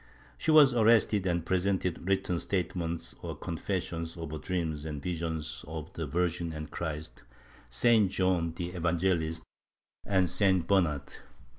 [0.39, 5.93] She was arrested and presented written statements or confessions of her dreams and visions of
[5.93, 7.21] the Virgin and Christ,
[7.69, 8.09] St.
[8.09, 9.43] John the Evangelist
[10.03, 10.65] and St.
[10.65, 11.03] Bernard.